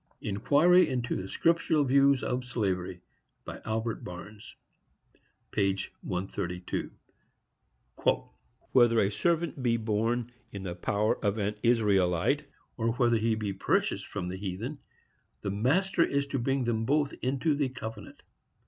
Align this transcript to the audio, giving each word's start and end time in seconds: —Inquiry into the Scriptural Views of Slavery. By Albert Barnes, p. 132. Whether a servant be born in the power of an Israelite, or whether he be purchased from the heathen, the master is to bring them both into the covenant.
—Inquiry 0.19 0.89
into 0.89 1.15
the 1.15 1.27
Scriptural 1.27 1.83
Views 1.83 2.23
of 2.23 2.43
Slavery. 2.43 3.01
By 3.45 3.61
Albert 3.63 4.03
Barnes, 4.03 4.55
p. 5.51 5.77
132. 6.01 6.89
Whether 8.71 8.99
a 8.99 9.11
servant 9.11 9.61
be 9.61 9.77
born 9.77 10.31
in 10.51 10.63
the 10.63 10.73
power 10.73 11.23
of 11.23 11.37
an 11.37 11.53
Israelite, 11.61 12.49
or 12.77 12.93
whether 12.93 13.17
he 13.17 13.35
be 13.35 13.53
purchased 13.53 14.07
from 14.07 14.27
the 14.29 14.37
heathen, 14.37 14.79
the 15.43 15.51
master 15.51 16.01
is 16.03 16.25
to 16.29 16.39
bring 16.39 16.63
them 16.63 16.83
both 16.83 17.13
into 17.21 17.53
the 17.53 17.69
covenant. 17.69 18.23